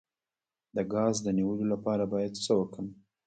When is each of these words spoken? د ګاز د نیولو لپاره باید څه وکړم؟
د 0.75 0.77
ګاز 0.93 1.15
د 1.25 1.27
نیولو 1.37 1.65
لپاره 1.73 2.03
باید 2.13 2.33
څه 2.45 2.51
وکړم؟ 2.59 2.87